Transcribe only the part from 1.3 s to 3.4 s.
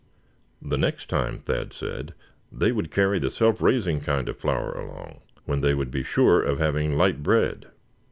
Thad said, they would carry the